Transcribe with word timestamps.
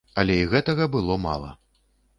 Але 0.21 0.37
і 0.43 0.47
гэтага 0.53 0.89
было 0.97 1.19
мала. 1.29 1.57